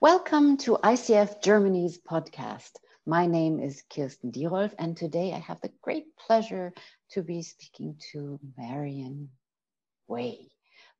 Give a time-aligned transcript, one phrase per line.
[0.00, 2.70] Welcome to ICF Germany's podcast.
[3.04, 6.72] My name is Kirsten Dierolf, and today I have the great pleasure
[7.10, 9.30] to be speaking to Marian
[10.06, 10.52] Way.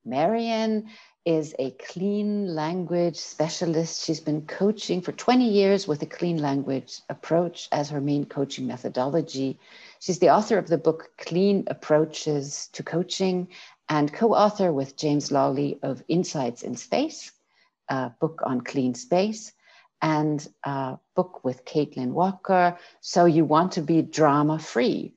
[0.04, 0.88] Marian
[1.24, 4.04] is a clean language specialist.
[4.04, 8.66] She's been coaching for 20 years with a clean language approach as her main coaching
[8.66, 9.60] methodology.
[10.00, 13.46] She's the author of the book Clean Approaches to Coaching
[13.88, 17.30] and co author with James Lawley of Insights in Space
[17.88, 19.52] a book on clean space
[20.02, 22.78] and a book with Caitlin Walker.
[23.00, 25.14] So you want to be drama free.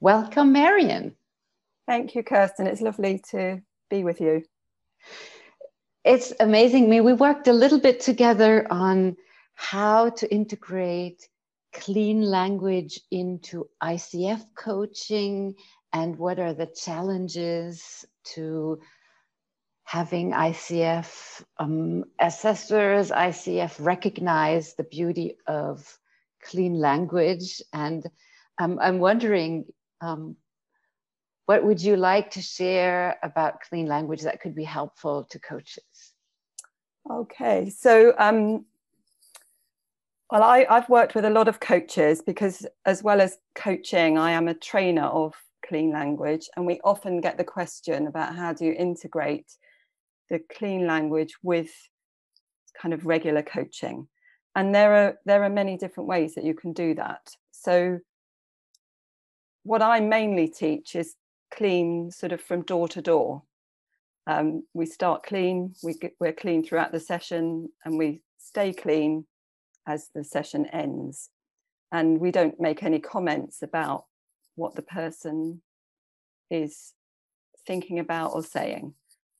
[0.00, 1.14] Welcome, Marian.
[1.86, 2.66] Thank you, Kirsten.
[2.66, 4.42] It's lovely to be with you.
[6.04, 6.88] It's amazing.
[6.88, 9.16] Me, we worked a little bit together on
[9.54, 11.28] how to integrate
[11.72, 15.54] clean language into ICF coaching
[15.92, 18.80] and what are the challenges to
[19.92, 25.98] having ICF um, assessors, ICF recognize the beauty of
[26.42, 27.60] clean language.
[27.74, 28.02] And
[28.58, 29.66] um, I'm wondering,
[30.00, 30.36] um,
[31.44, 36.14] what would you like to share about clean language that could be helpful to coaches?
[37.10, 38.64] Okay, so um,
[40.30, 44.30] well, I, I've worked with a lot of coaches because, as well as coaching, I
[44.30, 45.34] am a trainer of
[45.68, 49.52] clean language, and we often get the question about how do you integrate
[50.30, 51.70] the clean language with
[52.80, 54.08] kind of regular coaching.
[54.54, 57.34] And there are there are many different ways that you can do that.
[57.52, 58.00] So
[59.64, 61.14] what i mainly teach is
[61.54, 63.42] clean sort of from door to door.
[64.26, 69.26] Um, we start clean we get, we're clean throughout the session and we stay clean
[69.86, 71.30] as the session ends.
[71.90, 74.06] And we don't make any comments about
[74.54, 75.62] what the person
[76.50, 76.94] is
[77.66, 78.94] thinking about or saying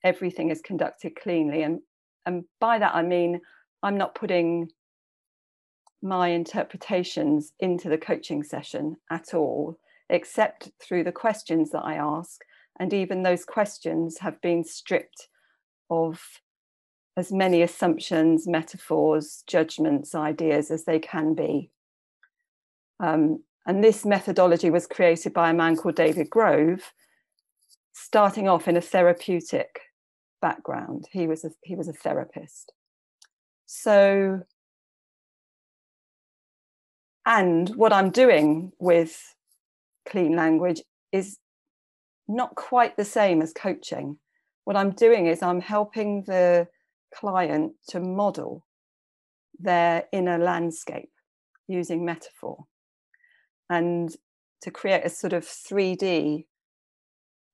[0.04, 1.62] everything is conducted cleanly.
[1.62, 1.80] And,
[2.26, 3.40] and by that, I mean,
[3.82, 4.70] I'm not putting
[6.02, 9.78] my interpretations into the coaching session at all,
[10.10, 12.40] except through the questions that I ask.
[12.78, 15.28] And even those questions have been stripped
[15.90, 16.20] of
[17.16, 21.70] as many assumptions, metaphors, judgments, ideas as they can be.
[22.98, 26.92] Um, and this methodology was created by a man called David Grove,
[27.92, 29.80] starting off in a therapeutic
[30.42, 31.06] background.
[31.10, 32.72] He was a, he was a therapist.
[33.64, 34.41] So,
[37.25, 39.34] and what I'm doing with
[40.06, 40.82] clean language
[41.12, 41.38] is
[42.28, 44.19] not quite the same as coaching.
[44.64, 46.69] What I'm doing is I'm helping the
[47.14, 48.66] client to model
[49.58, 51.10] their inner landscape
[51.69, 52.64] using metaphor
[53.70, 54.14] and
[54.62, 56.47] to create a sort of 3D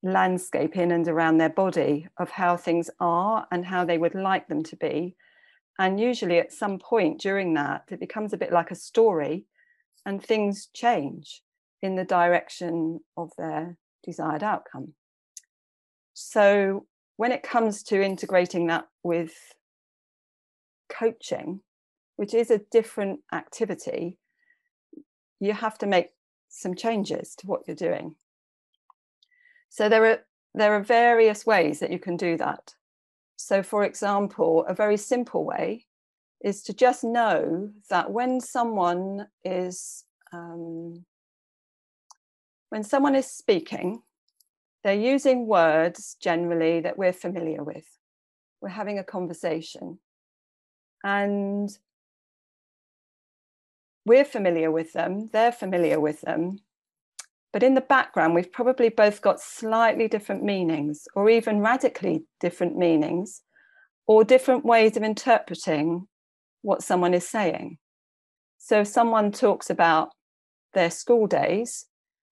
[0.01, 4.47] landscape in and around their body of how things are and how they would like
[4.47, 5.15] them to be.
[5.77, 9.45] And usually at some point during that, it becomes a bit like a story
[10.05, 11.41] and things change
[11.81, 14.93] in the direction of their desired outcome.
[16.13, 16.85] So
[17.17, 19.33] when it comes to integrating that with
[20.89, 21.61] coaching,
[22.15, 24.17] which is a different activity,
[25.39, 26.09] you have to make
[26.49, 28.15] some changes to what you're doing.
[29.69, 30.19] So there are
[30.55, 32.73] there are various ways that you can do that.
[33.37, 35.85] So for example, a very simple way
[36.43, 41.05] is to just know that when someone is um,
[42.69, 44.01] when someone is speaking,
[44.83, 47.85] they're using words generally that we're familiar with.
[48.61, 49.99] We're having a conversation.
[51.03, 51.69] And
[54.05, 56.59] we're familiar with them, they're familiar with them,
[57.51, 62.77] but in the background, we've probably both got slightly different meanings, or even radically different
[62.77, 63.41] meanings,
[64.07, 66.07] or different ways of interpreting
[66.61, 67.77] what someone is saying.
[68.57, 70.09] So if someone talks about
[70.73, 71.85] their school days,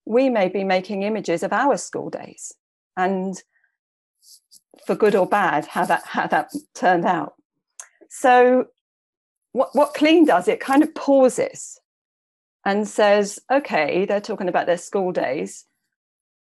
[0.04, 2.52] we may be making images of our school days
[2.96, 3.36] and
[4.86, 7.34] for good or bad, how that how that turned out.
[8.08, 8.66] So
[9.52, 11.78] what, what clean does, it kind of pauses
[12.68, 15.64] and says, okay, they're talking about their school days.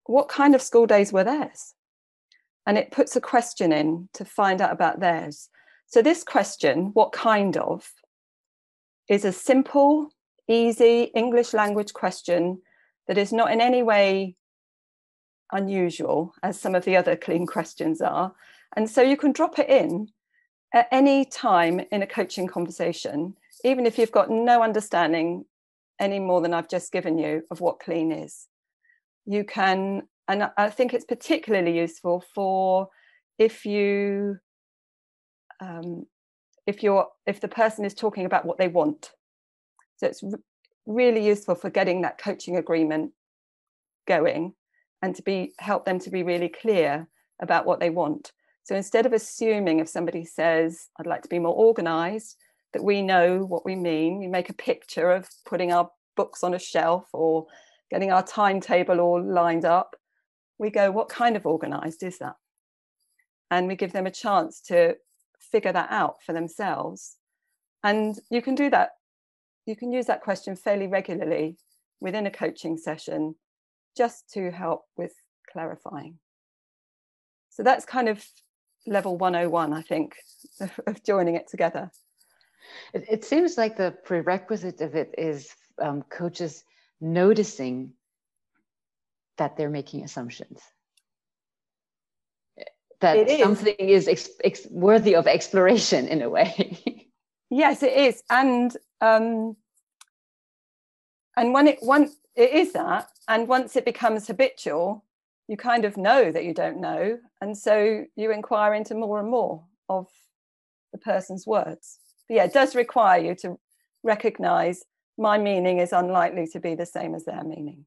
[0.05, 1.73] What kind of school days were theirs?
[2.65, 5.49] And it puts a question in to find out about theirs.
[5.87, 7.91] So, this question, what kind of,
[9.09, 10.09] is a simple,
[10.47, 12.61] easy English language question
[13.09, 14.37] that is not in any way
[15.51, 18.33] unusual, as some of the other clean questions are.
[18.77, 20.07] And so you can drop it in
[20.73, 23.35] at any time in a coaching conversation,
[23.65, 25.43] even if you've got no understanding
[25.99, 28.47] any more than I've just given you of what clean is.
[29.25, 32.89] You can, and I think it's particularly useful for
[33.37, 34.37] if you
[35.59, 36.05] um,
[36.67, 39.11] if you're if the person is talking about what they want
[39.97, 40.39] so it's r-
[40.85, 43.11] really useful for getting that coaching agreement
[44.07, 44.53] going
[45.01, 47.07] and to be help them to be really clear
[47.41, 48.31] about what they want
[48.63, 52.37] so instead of assuming if somebody says i'd like to be more organized
[52.75, 56.53] that we know what we mean we make a picture of putting our books on
[56.53, 57.47] a shelf or
[57.89, 59.95] getting our timetable all lined up
[60.59, 62.35] we go what kind of organized is that
[63.49, 64.95] and we give them a chance to
[65.39, 67.17] figure that out for themselves.
[67.83, 68.91] And you can do that.
[69.65, 71.57] You can use that question fairly regularly
[71.99, 73.35] within a coaching session
[73.95, 75.13] just to help with
[75.51, 76.19] clarifying.
[77.49, 78.25] So that's kind of
[78.85, 80.15] level 101, I think,
[80.87, 81.91] of joining it together.
[82.93, 86.63] It, it seems like the prerequisite of it is um, coaches
[87.01, 87.93] noticing
[89.37, 90.61] that they're making assumptions
[92.99, 97.07] that something is ex- ex- worthy of exploration in a way.
[97.49, 99.55] yes, it is, and um,
[101.37, 105.03] and when it once it is that, and once it becomes habitual,
[105.47, 109.29] you kind of know that you don't know, and so you inquire into more and
[109.29, 110.07] more of
[110.91, 111.99] the person's words.
[112.27, 113.59] But yeah, it does require you to
[114.03, 114.83] recognize
[115.17, 117.85] my meaning is unlikely to be the same as their meaning.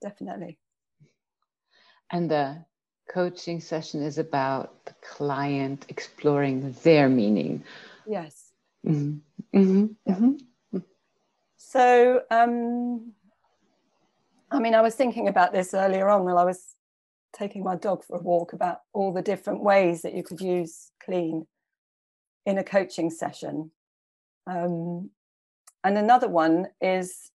[0.00, 0.58] Definitely.
[2.10, 2.64] And the
[3.10, 7.64] coaching session is about the client exploring their meaning.
[8.06, 8.52] Yes.
[8.86, 9.58] Mm-hmm.
[9.58, 10.12] Mm-hmm.
[10.12, 10.78] Mm-hmm.
[11.56, 13.12] So, um,
[14.50, 16.74] I mean, I was thinking about this earlier on while I was
[17.34, 20.90] taking my dog for a walk about all the different ways that you could use
[21.04, 21.46] clean
[22.48, 23.70] in a coaching session.
[24.46, 25.10] Um,
[25.84, 27.30] and another one is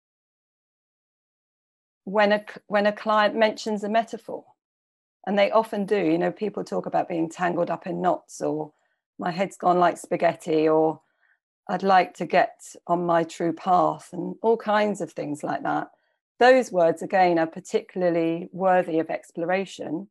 [2.06, 4.46] when a when a client mentions a metaphor
[5.28, 8.74] and they often do you know people talk about being tangled up in knots or
[9.20, 11.00] my head's gone like spaghetti or
[11.70, 15.90] i'd like to get on my true path and all kinds of things like that
[16.40, 20.08] those words again are particularly worthy of exploration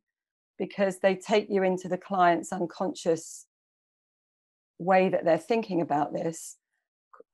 [0.58, 3.46] because they take you into the client's unconscious
[4.80, 6.56] way that they're thinking about this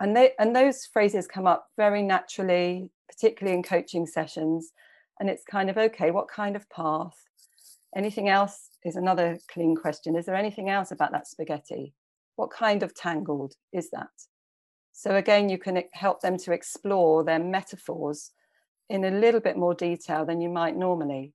[0.00, 4.72] and they and those phrases come up very naturally particularly in coaching sessions
[5.18, 7.16] and it's kind of okay what kind of path
[7.96, 10.16] Anything else is another clean question.
[10.16, 11.94] Is there anything else about that spaghetti?
[12.36, 14.10] What kind of tangled is that?
[14.92, 18.32] So again, you can help them to explore their metaphors
[18.90, 21.32] in a little bit more detail than you might normally.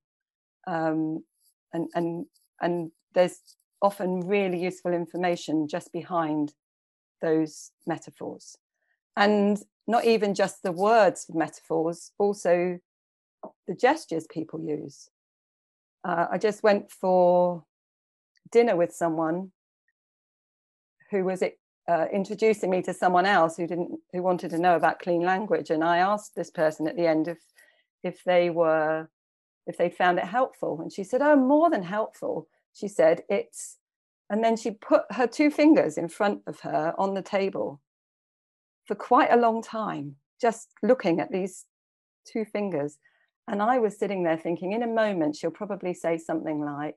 [0.68, 1.24] Um,
[1.72, 2.26] and, and,
[2.60, 3.40] and there's
[3.82, 6.54] often really useful information just behind
[7.20, 8.56] those metaphors.
[9.16, 12.78] And not even just the words metaphors, also
[13.66, 15.10] the gestures people use
[16.04, 17.64] uh, I just went for
[18.50, 19.52] dinner with someone
[21.10, 21.42] who was
[21.88, 25.70] uh, introducing me to someone else who didn't who wanted to know about clean language,
[25.70, 27.38] and I asked this person at the end if
[28.02, 29.08] if they were
[29.66, 33.78] if they found it helpful, and she said, "Oh, more than helpful." She said, "It's,"
[34.30, 37.80] and then she put her two fingers in front of her on the table
[38.86, 41.66] for quite a long time, just looking at these
[42.24, 42.98] two fingers
[43.48, 46.96] and I was sitting there thinking, in a moment, she'll probably say something like,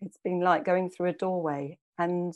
[0.00, 1.78] It's been like going through a doorway.
[1.98, 2.32] And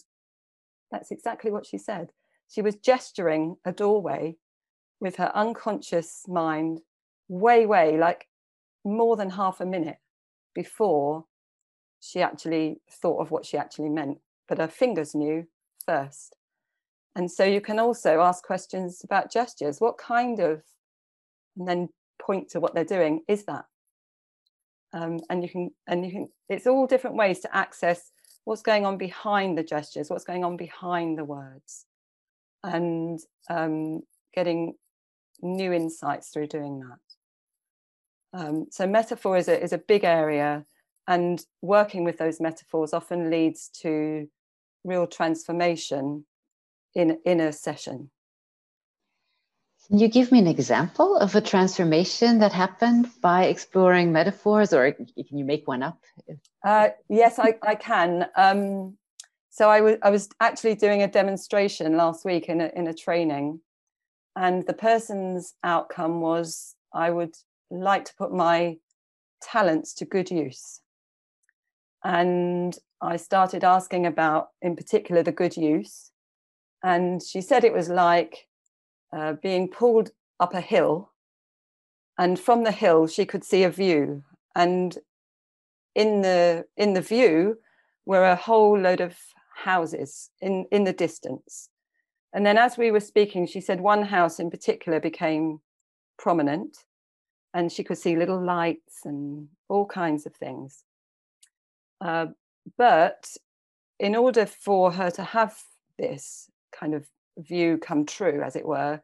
[0.90, 2.10] that's exactly what she said.
[2.48, 4.36] She was gesturing a doorway
[5.00, 6.80] with her unconscious mind,
[7.28, 8.26] way, way, like
[8.84, 9.98] more than half a minute
[10.54, 11.24] before
[12.02, 14.18] she actually thought of what she actually meant.
[14.48, 15.46] But her fingers knew
[15.86, 16.36] first.
[17.14, 19.80] And so you can also ask questions about gestures.
[19.80, 20.62] What kind of,
[21.56, 21.88] and then
[22.20, 23.64] point to what they're doing is that
[24.92, 28.10] um, and you can and you can it's all different ways to access
[28.44, 31.86] what's going on behind the gestures what's going on behind the words
[32.62, 34.02] and um,
[34.34, 34.74] getting
[35.40, 40.64] new insights through doing that um, so metaphor is a, is a big area
[41.12, 44.28] and working with those metaphors often leads to
[44.84, 46.24] real transformation
[46.94, 48.10] in in a session
[49.88, 54.92] can you give me an example of a transformation that happened by exploring metaphors, or
[54.92, 55.98] can you make one up?
[56.64, 58.26] Uh, yes, I, I can.
[58.36, 58.96] Um,
[59.50, 63.60] so I was was actually doing a demonstration last week in a in a training,
[64.36, 67.34] and the person's outcome was I would
[67.70, 68.78] like to put my
[69.42, 70.80] talents to good use.
[72.04, 76.10] And I started asking about, in particular, the good use.
[76.82, 78.48] And she said it was like
[79.12, 81.12] uh, being pulled up a hill.
[82.18, 84.24] And from the hill, she could see a view.
[84.54, 84.98] And
[85.94, 87.58] in the in the view
[88.06, 89.16] were a whole load of
[89.54, 91.68] houses in, in the distance.
[92.32, 95.60] And then as we were speaking, she said one house in particular became
[96.18, 96.78] prominent
[97.54, 100.84] and she could see little lights and all kinds of things.
[102.02, 102.26] Uh,
[102.76, 103.36] but
[104.00, 105.56] in order for her to have
[105.98, 107.06] this kind of
[107.38, 109.00] view come true, as it were,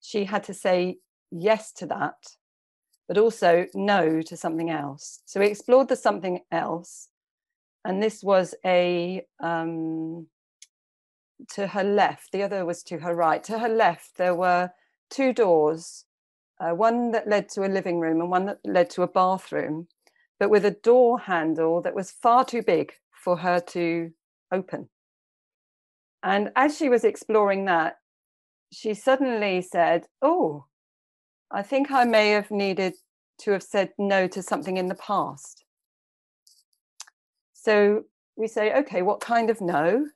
[0.00, 0.96] she had to say
[1.30, 2.16] yes to that,
[3.06, 5.20] but also no to something else.
[5.26, 7.08] So we explored the something else,
[7.84, 10.26] and this was a um,
[11.50, 12.32] to her left.
[12.32, 13.44] The other was to her right.
[13.44, 14.70] To her left, there were
[15.10, 16.04] two doors,
[16.60, 19.88] uh, one that led to a living room and one that led to a bathroom,
[20.38, 24.10] but with a door handle that was far too big for her to
[24.52, 24.88] open.
[26.22, 27.98] And as she was exploring that,
[28.72, 30.66] she suddenly said, Oh,
[31.50, 32.94] I think I may have needed
[33.40, 35.64] to have said no to something in the past.
[37.54, 38.04] So
[38.36, 40.06] we say, Okay, what kind of no?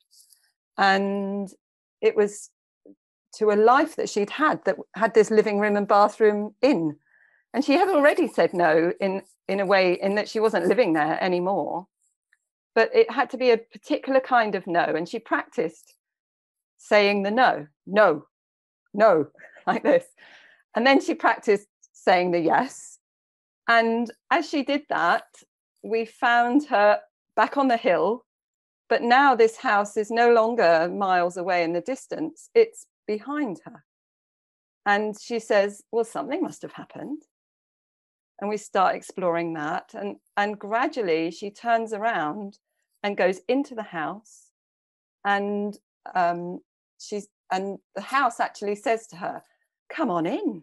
[0.77, 1.49] And
[2.01, 2.51] it was
[3.35, 6.97] to a life that she'd had that had this living room and bathroom in.
[7.55, 10.95] And she had already said no in, in a way in that she wasn't living
[10.95, 11.87] there anymore.
[12.75, 14.85] But it had to be a particular kind of no.
[14.85, 15.95] And she practiced
[16.79, 18.27] saying the no, no,
[18.95, 19.27] no,
[19.67, 20.05] like this.
[20.75, 22.99] And then she practiced saying the yes.
[23.69, 25.25] And as she did that,
[25.83, 27.01] we found her
[27.37, 28.25] back on the hill.
[28.89, 33.85] But now this house is no longer miles away in the distance, it's behind her.
[34.85, 37.23] And she says, Well, something must have happened.
[38.43, 39.93] And we start exploring that.
[39.95, 42.59] And, and gradually she turns around
[43.05, 44.51] and goes into the house.
[45.25, 45.79] And
[46.15, 46.59] um,
[46.99, 49.43] she's and the house actually says to her,
[49.89, 50.63] Come on in.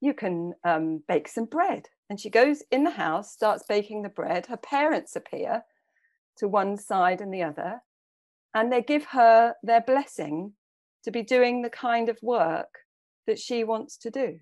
[0.00, 1.88] You can um, bake some bread.
[2.08, 4.46] And she goes in the house, starts baking the bread.
[4.46, 5.62] Her parents appear
[6.38, 7.82] to one side and the other,
[8.54, 10.52] and they give her their blessing
[11.04, 12.78] to be doing the kind of work
[13.26, 14.38] that she wants to do.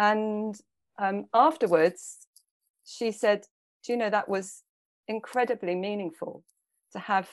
[0.00, 0.58] And
[0.98, 2.26] um, afterwards,
[2.86, 3.42] she said,
[3.84, 4.62] Do you know that was
[5.06, 6.42] incredibly meaningful
[6.92, 7.28] to have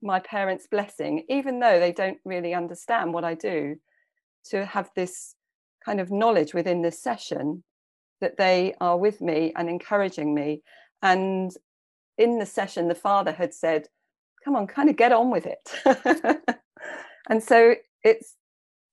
[0.00, 3.74] my parents' blessing, even though they don't really understand what I do,
[4.50, 5.34] to have this
[5.84, 7.64] kind of knowledge within this session
[8.20, 10.62] that they are with me and encouraging me.
[11.02, 11.50] And
[12.18, 13.88] in the session, the father had said,
[14.44, 16.38] Come on, kind of get on with it.
[17.28, 18.36] and so it's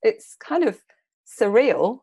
[0.01, 0.79] it's kind of
[1.27, 1.99] surreal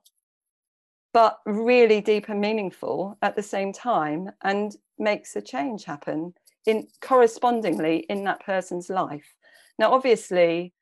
[1.15, 6.35] but really deep and meaningful at the same time and makes a change happen
[6.67, 9.35] in correspondingly in that person's life.
[9.79, 10.75] Now, obviously,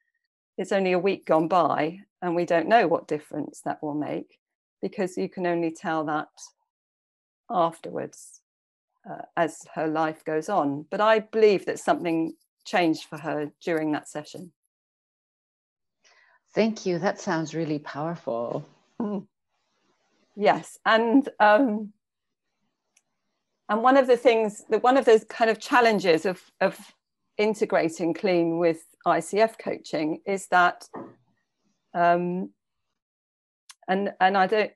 [0.57, 4.39] it's only a week gone by, and we don't know what difference that will make
[4.81, 6.29] because you can only tell that
[7.51, 8.41] afterwards
[9.09, 10.87] uh, as her life goes on.
[10.91, 12.33] But I believe that something
[12.65, 14.53] changed for her during that session.
[16.55, 16.99] Thank you.
[16.99, 18.67] That sounds really powerful.
[19.01, 19.27] Mm.
[20.35, 21.93] Yes, and um,
[23.69, 26.79] and one of the things that one of those kind of challenges of, of
[27.39, 30.89] integrating clean with ICF coaching is that
[31.95, 32.51] um,
[33.89, 34.73] and and I don't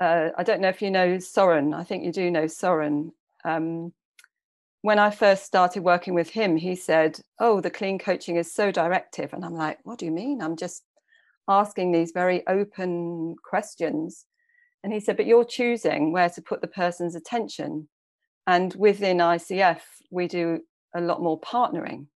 [0.00, 1.74] uh, I don't know if you know Soren.
[1.74, 3.12] I think you do know Soren.
[3.44, 3.92] Um,
[4.82, 8.70] when I first started working with him, he said, "Oh, the clean coaching is so
[8.70, 10.42] directive," and I'm like, "What do you mean?
[10.42, 10.84] I'm just
[11.48, 14.24] asking these very open questions."
[14.88, 17.90] And he said, "But you're choosing where to put the person's attention."
[18.46, 20.60] And within ICF, we do
[20.94, 22.06] a lot more partnering.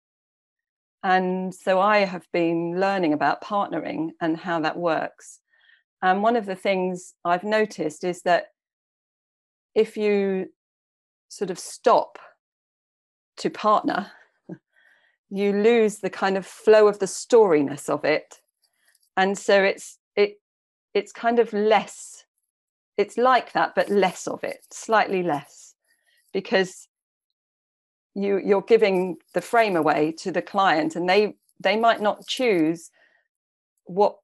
[1.03, 5.41] And so I have been learning about partnering and how that works.
[6.01, 8.47] And one of the things I've noticed is that
[9.75, 10.47] if you
[11.29, 12.19] sort of stop
[13.37, 14.13] to partner,
[15.29, 18.41] you lose the kind of flow of the storiness of it.
[19.19, 20.39] And so it's it
[20.95, 22.25] it's kind of less,
[22.97, 25.75] it's like that, but less of it, slightly less
[26.33, 26.89] because
[28.15, 32.91] you you're giving the frame away to the client and they they might not choose
[33.85, 34.17] what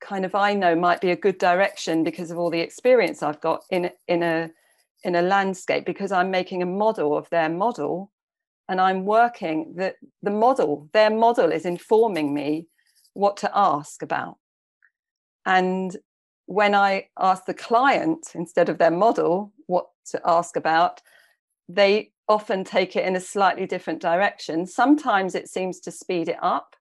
[0.00, 3.40] kind of I know might be a good direction because of all the experience I've
[3.40, 4.50] got in in a
[5.04, 8.10] in a landscape because I'm making a model of their model
[8.68, 12.66] and I'm working that the model their model is informing me
[13.12, 14.38] what to ask about.
[15.46, 15.96] And
[16.46, 21.00] when I ask the client instead of their model what to ask about
[21.68, 24.66] they often take it in a slightly different direction.
[24.66, 26.76] Sometimes it seems to speed it up,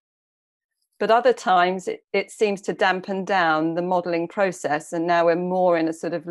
[0.99, 4.93] but other times it, it seems to dampen down the modeling process.
[4.93, 6.27] And now we're more in a sort of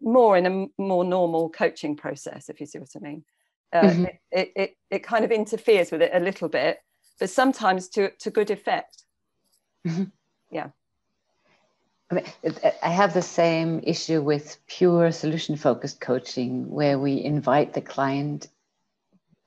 [0.00, 3.24] more in a more normal coaching process, if you see what I mean.
[3.72, 4.04] uh, mm-hmm.
[4.32, 6.78] it, it, it kind of interferes with it a little bit,
[7.20, 9.04] but sometimes to, to good effect.
[9.86, 10.04] Mm-hmm.
[10.50, 10.68] Yeah.
[12.12, 12.24] I, mean,
[12.82, 18.48] I have the same issue with pure solution focused coaching, where we invite the client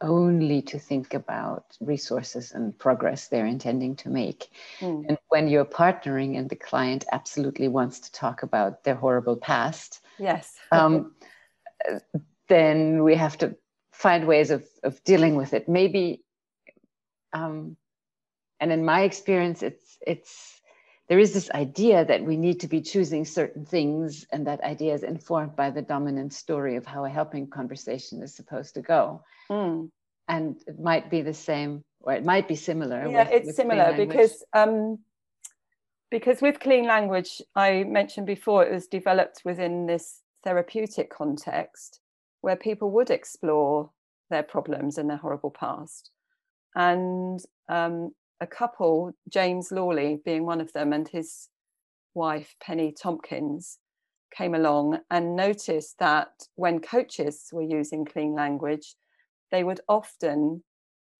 [0.02, 4.50] only to think about resources and progress they're intending to make.
[4.80, 5.06] Mm.
[5.08, 10.02] And when you're partnering and the client absolutely wants to talk about their horrible past,
[10.18, 11.14] yes, um,
[12.50, 13.56] then we have to
[13.92, 15.70] find ways of, of dealing with it.
[15.70, 16.24] Maybe,
[17.32, 17.78] um,
[18.60, 20.55] and in my experience, it's it's
[21.08, 24.94] there is this idea that we need to be choosing certain things, and that idea
[24.94, 29.24] is informed by the dominant story of how a helping conversation is supposed to go.
[29.50, 29.90] Mm.
[30.28, 33.08] And it might be the same, or it might be similar.
[33.08, 34.98] Yeah, with, it's with similar because um,
[36.10, 42.00] because with clean language, I mentioned before, it was developed within this therapeutic context
[42.42, 43.92] where people would explore
[44.30, 46.10] their problems and their horrible past.
[46.76, 51.50] And um, a couple, James Lawley being one of them, and his
[52.14, 53.80] wife, Penny Tompkins,
[54.36, 58.96] came along and noticed that when coaches were using clean language,
[59.52, 60.64] they would often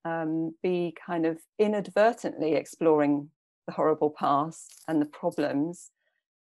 [0.04, 3.30] um, be kind of inadvertently exploring
[3.68, 5.92] the horrible past and the problems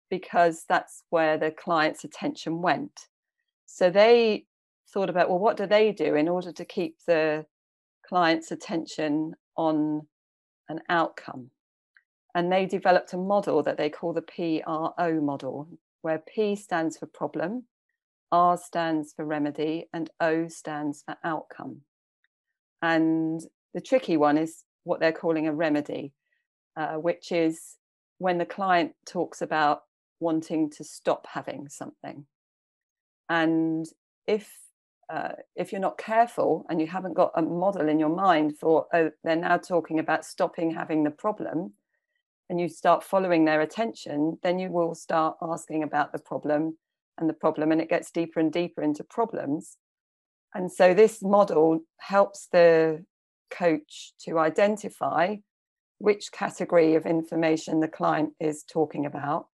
[0.10, 3.08] because that's where the client's attention went.
[3.66, 4.46] So they
[4.92, 7.46] thought about, well, what do they do in order to keep the
[8.08, 10.08] client's attention on
[10.70, 11.52] an outcome?
[12.36, 15.68] And they developed a model that they call the PRO model,
[16.02, 17.66] where P stands for problem,
[18.32, 21.82] R stands for remedy, and O stands for outcome.
[22.82, 23.42] And
[23.74, 26.14] the tricky one is what they're calling a remedy,
[26.78, 27.76] uh, which is
[28.20, 29.82] when the client talks about
[30.20, 32.26] wanting to stop having something.
[33.30, 33.86] And
[34.28, 34.52] if
[35.10, 38.86] uh, if you're not careful and you haven't got a model in your mind for
[38.94, 41.74] oh they're now talking about stopping having the problem
[42.50, 46.78] and you start following their attention then you will start asking about the problem
[47.20, 49.78] and the problem and it gets deeper and deeper into problems.
[50.56, 53.06] And so this model helps the
[53.52, 55.36] coach to identify
[56.00, 59.48] which category of information the client is talking about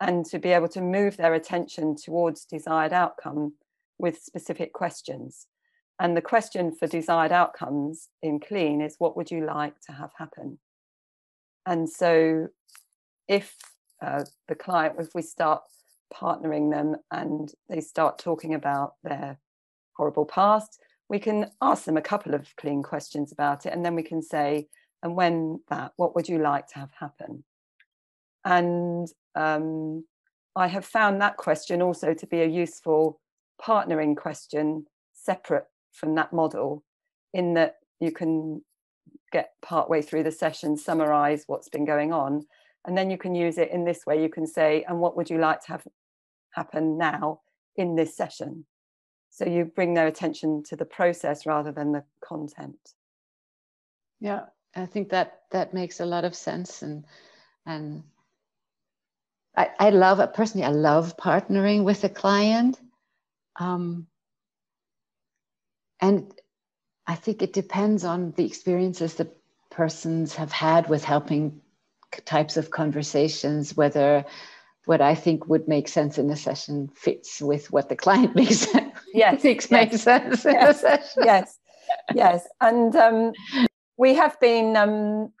[0.00, 3.54] and to be able to move their attention towards desired outcome
[3.98, 5.46] with specific questions.
[6.00, 10.10] And the question for desired outcomes in clean is what would you like to have
[10.16, 10.58] happen?
[11.66, 12.48] And so
[13.28, 13.54] if
[14.02, 15.62] uh, the client, if we start
[16.12, 19.38] partnering them and they start talking about their
[19.96, 20.78] horrible past,
[21.08, 23.72] we can ask them a couple of clean questions about it.
[23.72, 24.68] And then we can say,
[25.02, 27.44] and when that, what would you like to have happen?
[28.44, 30.04] And um,
[30.56, 33.20] I have found that question also to be a useful
[33.64, 36.84] partnering question separate from that model,
[37.32, 38.62] in that you can
[39.32, 42.44] get partway through the session, summarize what's been going on,
[42.86, 44.22] and then you can use it in this way.
[44.22, 45.86] You can say, and what would you like to have
[46.50, 47.40] happen now
[47.76, 48.66] in this session?
[49.30, 52.78] So you bring their attention to the process rather than the content.
[54.20, 54.42] Yeah,
[54.76, 57.04] I think that that makes a lot of sense and
[57.66, 58.04] and
[59.56, 62.78] I, I love personally I love partnering with a client
[63.56, 64.06] um,
[66.00, 66.32] and
[67.06, 69.36] I think it depends on the experiences that
[69.70, 71.60] persons have had with helping
[72.24, 74.24] types of conversations, whether
[74.86, 78.66] what I think would make sense in a session fits with what the client makes
[79.12, 79.70] yes, thinks yes.
[79.70, 81.22] makes sense in yes, a session.
[81.24, 81.58] Yes,
[82.14, 82.48] yes.
[82.60, 83.32] And um,
[83.96, 85.32] we have been, um,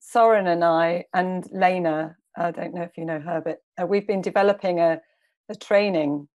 [0.00, 4.06] Soren and I, and Lena, I don't know if you know her, but uh, we've
[4.06, 5.00] been developing a,
[5.48, 6.28] a training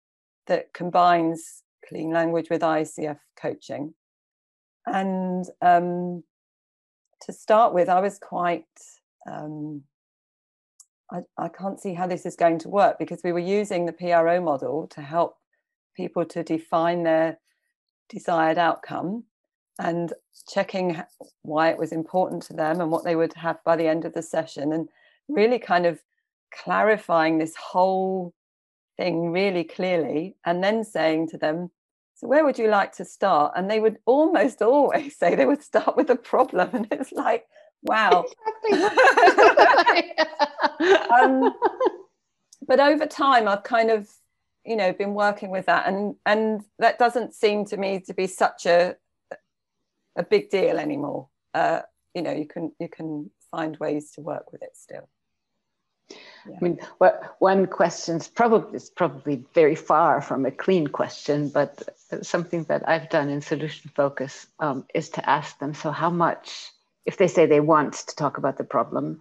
[0.46, 3.94] that combines clean language with ICF coaching.
[4.86, 6.22] And um,
[7.22, 8.64] to start with, I was quite,
[9.30, 9.82] um,
[11.10, 13.92] I, I can't see how this is going to work because we were using the
[13.92, 15.36] PRO model to help
[15.96, 17.38] people to define their
[18.08, 19.24] desired outcome
[19.78, 20.12] and
[20.48, 21.02] checking
[21.42, 24.14] why it was important to them and what they would have by the end of
[24.14, 24.88] the session and
[25.28, 26.00] really kind of
[26.52, 28.32] clarifying this whole
[28.96, 31.70] thing really clearly and then saying to them,
[32.14, 33.52] so where would you like to start?
[33.56, 36.70] And they would almost always say they would start with a problem.
[36.72, 37.44] And it's like,
[37.82, 38.24] wow.
[41.20, 41.54] um,
[42.66, 44.08] but over time, I've kind of,
[44.64, 45.86] you know, been working with that.
[45.86, 48.96] And, and that doesn't seem to me to be such a,
[50.16, 51.28] a big deal anymore.
[51.52, 51.82] Uh,
[52.14, 55.08] you know, you can, you can find ways to work with it still.
[56.10, 56.56] Yeah.
[56.60, 56.78] I mean,
[57.38, 61.88] one question's probably is probably very far from a clean question, but
[62.22, 65.74] something that I've done in solution focus um, is to ask them.
[65.74, 66.70] So, how much,
[67.04, 69.18] if they say they want to talk about the problem,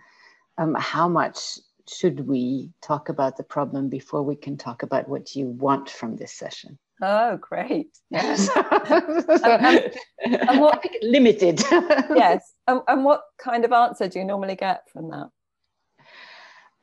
[0.58, 5.36] um, how much should we talk about the problem before we can talk about what
[5.36, 6.78] you want from this session?
[7.02, 7.98] Oh, great!
[8.10, 9.92] Yes, and,
[10.50, 11.60] and what limited?
[11.72, 15.30] yes, and, and what kind of answer do you normally get from that?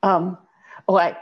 [0.03, 0.37] Um,
[0.87, 1.17] oh, I,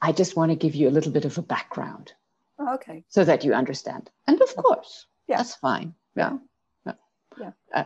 [0.00, 2.12] I just want to give you a little bit of a background.
[2.58, 3.04] Oh, okay.
[3.08, 4.10] So that you understand.
[4.26, 5.38] And of course, yeah.
[5.38, 5.94] that's fine.
[6.14, 6.36] Yeah.
[6.84, 6.92] Yeah.
[7.40, 7.50] yeah.
[7.74, 7.84] Uh,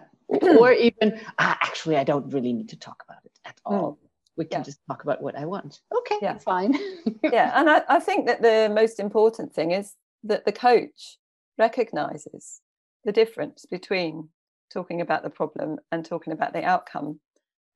[0.58, 3.74] or even, uh, actually, I don't really need to talk about it at hmm.
[3.74, 3.92] all.
[3.92, 4.08] Mm.
[4.36, 4.64] We can yeah.
[4.64, 5.80] just talk about what I want.
[5.98, 6.38] Okay, yeah.
[6.38, 6.74] fine.
[7.22, 7.52] yeah.
[7.54, 9.94] And I, I think that the most important thing is
[10.24, 11.18] that the coach
[11.58, 12.60] recognizes
[13.04, 14.28] the difference between
[14.72, 17.20] talking about the problem and talking about the outcome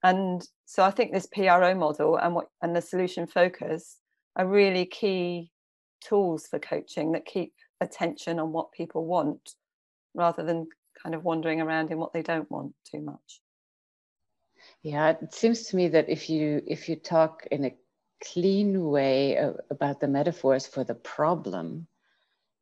[0.04, 3.96] and so I think this PRO model and what and the solution focus
[4.36, 5.50] are really key
[6.06, 9.54] tools for coaching that keep attention on what people want
[10.14, 10.68] rather than
[11.02, 13.40] kind of wandering around in what they don't want too much.
[14.82, 17.74] Yeah, it seems to me that if you if you talk in a
[18.22, 19.36] clean way
[19.70, 21.86] about the metaphors for the problem,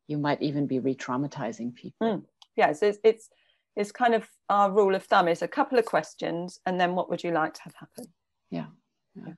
[0.07, 2.07] you might even be re-traumatizing people.
[2.07, 2.22] Mm.
[2.57, 3.31] Yeah, so it's, it's
[3.77, 7.09] it's kind of our rule of thumb is a couple of questions and then what
[7.09, 8.07] would you like to have happen
[8.51, 8.67] yeah,
[9.15, 9.33] yeah.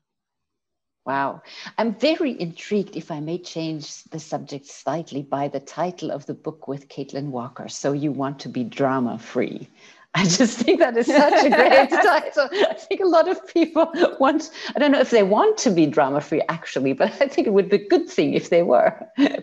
[1.06, 1.42] Wow.
[1.76, 6.32] I'm very intrigued, if I may change the subject slightly, by the title of the
[6.32, 7.68] book with Caitlin Walker.
[7.68, 9.68] So You Want to Be Drama Free.
[10.14, 12.48] I just think that is such a great title.
[12.52, 15.86] I think a lot of people want, I don't know if they want to be
[15.86, 18.96] drama free actually, but I think it would be a good thing if they were.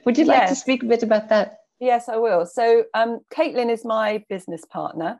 [0.06, 1.61] Would you like to speak a bit about that?
[1.82, 2.46] Yes, I will.
[2.46, 5.20] So, um, Caitlin is my business partner,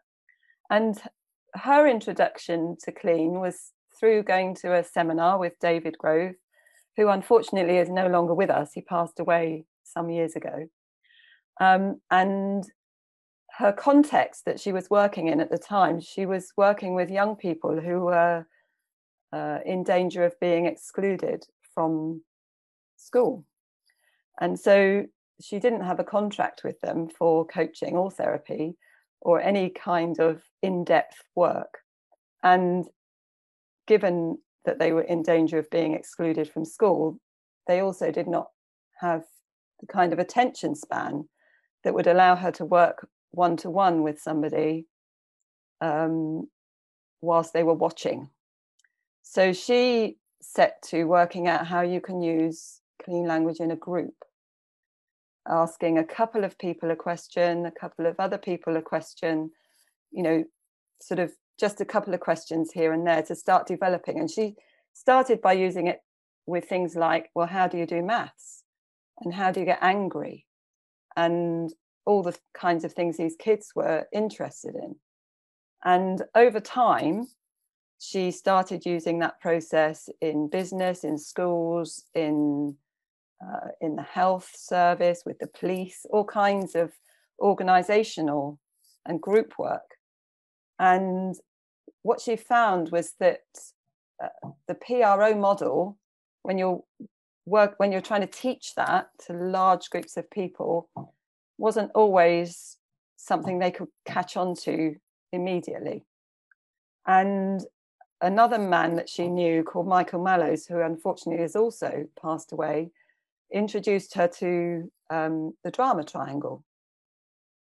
[0.70, 0.96] and
[1.56, 6.36] her introduction to clean was through going to a seminar with David Grove,
[6.98, 8.74] who unfortunately is no longer with us.
[8.74, 10.68] He passed away some years ago.
[11.60, 12.64] Um, and
[13.58, 17.36] her context that she was working in at the time, she was working with young
[17.36, 18.46] people who were
[19.34, 21.44] uh, in danger of being excluded
[21.74, 22.22] from
[22.98, 23.46] school.
[24.40, 25.08] And so
[25.44, 28.76] she didn't have a contract with them for coaching or therapy
[29.22, 31.80] or any kind of in-depth work.
[32.44, 32.86] And
[33.88, 37.20] given that they were in danger of being excluded from school
[37.68, 38.48] they also did not
[39.00, 39.24] have
[39.80, 41.28] the kind of attention span
[41.84, 44.86] that would allow her to work one to one with somebody
[45.80, 46.48] um,
[47.22, 48.30] whilst they were watching.
[49.24, 54.14] So she set to working out how you can use clean language in a group
[55.48, 59.52] asking a couple of people a question, a couple of other people a question,
[60.12, 60.44] you know,
[61.02, 64.20] sort of just a couple of questions here and there to start developing.
[64.20, 64.56] And she
[64.94, 66.00] started by using it
[66.46, 68.64] with things like, well, how do you do maths?
[69.20, 70.46] And how do you get angry?
[71.16, 71.72] And
[72.06, 74.96] all the kinds of things these kids were interested in.
[75.84, 77.28] And over time,
[78.00, 82.76] she started using that process in business, in schools, in
[83.42, 86.92] uh, in the health service, with the police, all kinds of
[87.40, 88.60] organizational
[89.06, 89.98] and group work.
[90.80, 91.36] And
[92.04, 93.42] what she found was that
[94.24, 95.98] uh, the PRO model,
[96.44, 96.84] when you're
[97.46, 100.90] work when you're trying to teach that to large groups of people,
[101.58, 102.78] wasn't always
[103.18, 104.96] something they could catch on to
[105.32, 106.06] immediately.
[107.06, 107.62] And
[108.22, 112.92] another man that she knew called Michael Mallows, who unfortunately has also passed away,
[113.54, 116.64] introduced her to um, the drama triangle,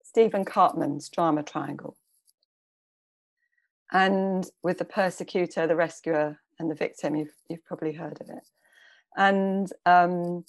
[0.02, 1.96] Stephen Karpman's drama triangle.
[3.90, 8.46] And with the persecutor, the rescuer, and the victim, you've, you've probably heard of it.
[9.16, 10.44] And um,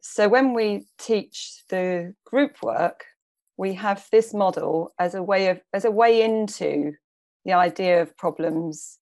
[0.00, 3.04] so when we teach the group work,
[3.56, 6.92] we have this model as a way of as a way into
[7.44, 8.98] the idea of problems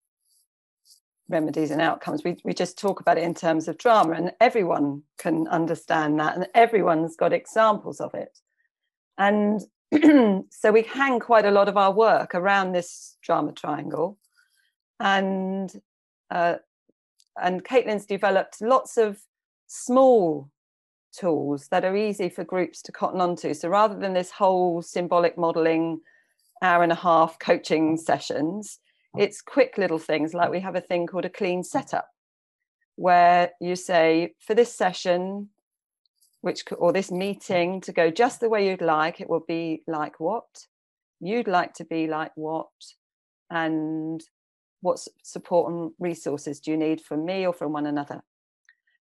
[1.29, 2.23] remedies and outcomes.
[2.25, 6.37] We, we just talk about it in terms of drama, and everyone can understand that,
[6.37, 8.39] and everyone's got examples of it.
[9.19, 9.63] And
[10.51, 14.19] so we hang quite a lot of our work around this drama triangle.
[15.01, 15.73] And
[16.31, 16.57] uh,
[17.41, 19.19] and Caitlin's developed lots of
[19.67, 20.51] small
[21.13, 23.55] tools that are easy for groups to cotton onto.
[23.55, 26.01] So rather than this whole symbolic modeling
[26.63, 28.79] hour and a half coaching sessions,
[29.19, 31.67] it's quick little things like we have a thing called a clean mm.
[31.67, 32.09] setup,
[32.97, 35.51] where you say, for this session,
[36.41, 40.21] which or this meeting to go just the way you'd like, it will be like
[40.21, 40.45] what?
[41.21, 42.69] You'd like to be like what?
[43.51, 44.23] And
[44.81, 48.23] what support and resources do you need from me or from one another?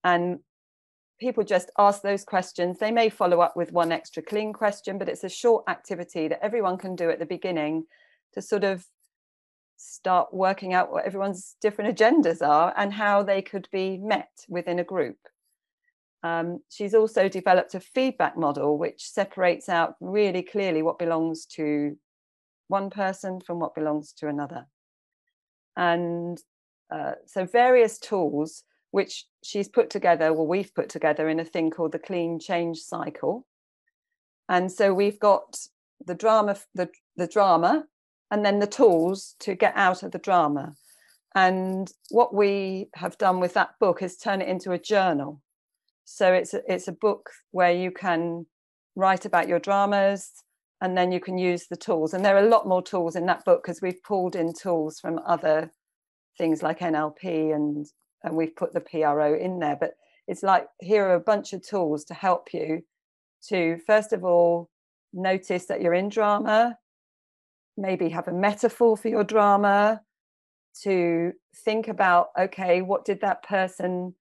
[0.04, 0.40] And
[1.20, 2.78] people just ask those questions.
[2.78, 6.44] They may follow up with one extra clean question, but it's a short activity that
[6.44, 7.86] everyone can do at the beginning
[8.34, 8.86] to sort of
[9.84, 14.80] start working out what everyone's different agendas are and how they could be met within
[14.80, 15.18] a group.
[16.24, 21.98] Um, she's also developed a feedback model which separates out really clearly what belongs to
[22.70, 24.66] one person from what belongs to another.
[25.76, 26.38] And
[26.90, 31.72] uh, so, various tools which she's put together, well, we've put together in a thing
[31.72, 33.46] called the Clean Change Cycle.
[34.48, 35.58] And so we've got
[36.06, 37.86] the drama, the, the drama,
[38.34, 40.74] and then the tools to get out of the drama.
[41.36, 45.40] And what we have done with that book is turn it into a journal.
[46.04, 48.48] So it's a, it's a book where you can
[48.96, 50.32] write about your dramas
[50.82, 52.16] and then you can use the tools.
[52.16, 55.00] And there are a lot more tools in that book because we've pulled in tools
[55.00, 55.72] from other
[56.40, 57.86] things like NLP and
[58.24, 59.78] and we've put the PRO in there.
[59.80, 59.92] But
[60.28, 62.82] it's like here are a bunch of tools to help you
[63.50, 64.72] to first of all
[65.14, 66.80] notice that you're in drama,
[67.78, 70.02] maybe have a metaphor for your drama,
[70.82, 71.34] to
[71.64, 74.16] think about okay, what did that person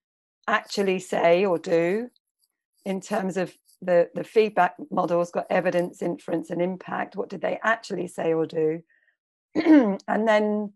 [0.47, 2.09] actually say or do
[2.85, 7.17] in terms of the, the feedback model's got evidence, inference, and impact.
[7.17, 8.83] What did they actually say or do?
[9.55, 10.73] and then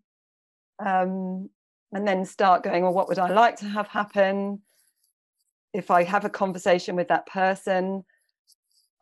[0.84, 1.48] um,
[1.92, 4.60] and then start going, well, what would I like to have happen?
[5.72, 8.04] If I have a conversation with that person,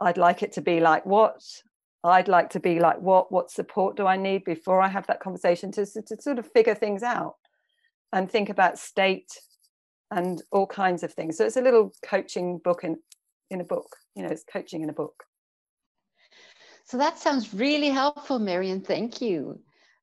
[0.01, 1.43] I'd like it to be like what?
[2.05, 3.33] I'd like to be like what?
[3.33, 6.75] What support do I need before I have that conversation to, to sort of figure
[6.75, 7.37] things out
[8.13, 9.33] and think about state
[10.11, 11.37] and all kinds of things.
[11.37, 12.99] So it's a little coaching book in
[13.51, 13.97] in a book.
[14.15, 15.25] You know, it's coaching in a book.
[16.85, 18.83] So that sounds really helpful, Marian.
[18.83, 19.61] Thank you.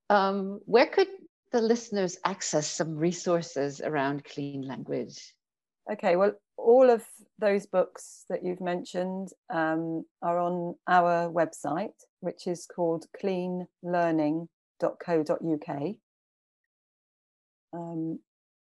[0.09, 1.07] Um, where could
[1.51, 5.33] the listeners access some resources around clean language?
[5.91, 7.03] Okay, well, all of
[7.41, 15.95] those books that you've mentioned um, are on our website, which is called cleanlearning.co.uk.
[17.73, 18.19] Um,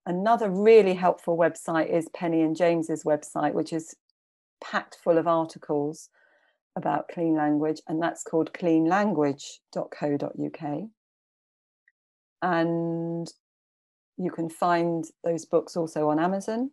[0.10, 3.94] Another really helpful website is Penny and James's website, which is
[4.60, 6.10] packed full of articles
[6.76, 10.89] about clean language, and that's called cleanlanguage.co.uk.
[12.42, 13.32] And
[14.18, 16.72] you can find those books also on Amazon.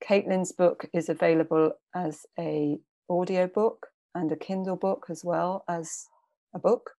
[0.00, 6.06] Caitlin's book is available as a audio book and a Kindle book as well as
[6.54, 6.90] a book.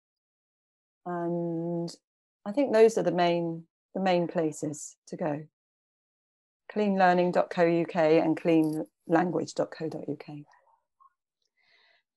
[1.07, 1.91] And
[2.45, 5.43] I think those are the main the main places to go
[6.73, 10.37] cleanlearning.co.uk and cleanlanguage.co.uk.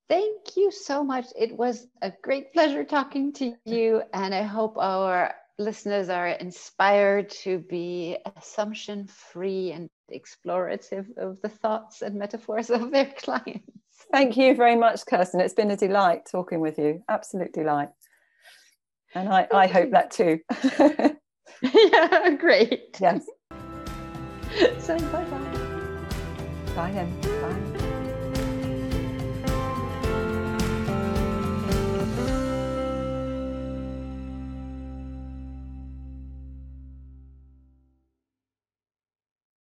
[0.10, 1.26] Thank you so much.
[1.36, 7.30] It was a great pleasure talking to you, and I hope our listeners are inspired
[7.30, 13.70] to be assumption free and explorative of the thoughts and metaphors of their clients.
[14.12, 15.40] Thank you very much, Kirsten.
[15.40, 17.04] It's been a delight talking with you.
[17.10, 17.90] Absolute delight.
[19.16, 20.40] And I, I hope that too.
[21.62, 22.98] yeah, great.
[23.00, 23.26] Yes.
[24.80, 25.60] so bye bye.
[26.76, 27.22] Bye then.
[27.22, 27.73] Bye.